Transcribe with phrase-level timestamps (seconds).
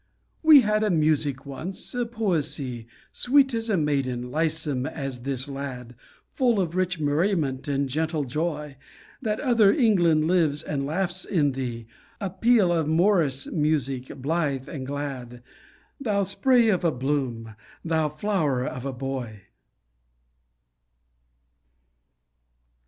[0.41, 5.93] We had a music once; a poesie Sweet as a maiden, lissome as this lad,
[6.27, 8.77] Full of rich merriment and gentle joy;
[9.21, 11.85] That other England lives and laughs in thee,
[12.19, 15.43] A peal of morris music, blithe and glad,
[15.99, 17.53] Thou spray of bloom!
[17.85, 19.43] Thou flower of a boy!